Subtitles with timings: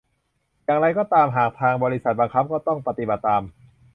[0.63, 3.43] อย่างไรก็ตาม หากทางบริษัทบังคับก็ต้องปฏิบัติตาม